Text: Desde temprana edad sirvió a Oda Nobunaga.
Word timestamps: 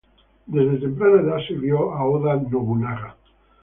Desde 0.47 0.77
temprana 0.77 1.21
edad 1.21 1.37
sirvió 1.47 1.93
a 1.93 2.03
Oda 2.05 2.35
Nobunaga. 2.35 3.15